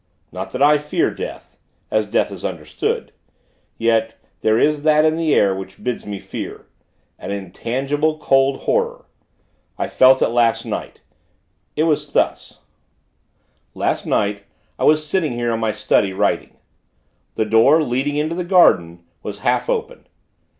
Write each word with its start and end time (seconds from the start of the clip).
Not 0.31 0.49
that 0.49 0.63
I 0.63 0.79
fear 0.79 1.11
death 1.13 1.59
as 1.91 2.07
death 2.07 2.31
is 2.31 2.43
understood. 2.43 3.11
Yet, 3.77 4.15
there 4.39 4.57
is 4.59 4.81
that 4.81 5.05
in 5.05 5.15
the 5.15 5.35
air, 5.35 5.53
which 5.55 5.83
bids 5.83 6.07
me 6.07 6.17
fear 6.17 6.65
an 7.19 7.29
intangible, 7.29 8.17
cold 8.17 8.61
horror. 8.61 9.05
I 9.77 9.87
felt 9.87 10.23
it 10.23 10.29
last 10.29 10.65
night. 10.65 11.01
It 11.75 11.83
was 11.83 12.13
thus: 12.13 12.61
Last 13.75 14.07
night, 14.07 14.45
I 14.79 14.85
was 14.85 15.05
sitting 15.05 15.33
here 15.33 15.53
in 15.53 15.59
my 15.59 15.71
study, 15.71 16.13
writing. 16.13 16.57
The 17.35 17.45
door, 17.45 17.83
leading 17.83 18.15
into 18.15 18.33
the 18.33 18.43
garden, 18.43 19.03
was 19.21 19.41
half 19.45 19.69
open. 19.69 20.07